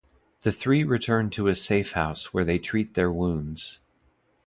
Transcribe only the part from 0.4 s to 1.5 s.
The three return to